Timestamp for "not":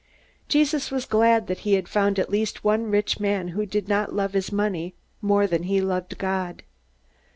3.87-4.15